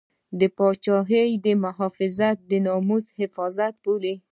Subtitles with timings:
[0.39, 1.25] د پاچاهۍ
[1.79, 4.13] حفاظت یې د ناموس حفاظت باله.